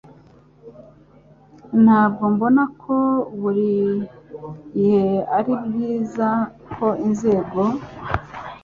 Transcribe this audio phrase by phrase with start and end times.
[1.83, 2.95] Ntabwo mbona ko
[3.39, 3.71] buri
[4.73, 5.05] gihe
[5.37, 6.27] ari byiza
[6.75, 7.61] ko inzego